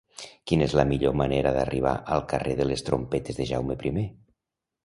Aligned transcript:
Quina 0.51 0.63
és 0.67 0.71
la 0.79 0.85
millor 0.91 1.13
manera 1.19 1.51
d'arribar 1.57 1.91
al 2.17 2.25
carrer 2.33 2.57
de 2.63 2.67
les 2.71 2.85
Trompetes 2.89 3.41
de 3.41 3.49
Jaume 3.55 3.77
I? 3.93 4.07